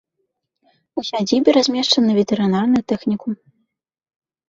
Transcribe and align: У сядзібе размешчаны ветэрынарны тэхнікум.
У 1.01 1.03
сядзібе 1.09 1.49
размешчаны 1.59 2.11
ветэрынарны 2.23 2.79
тэхнікум. 2.93 3.41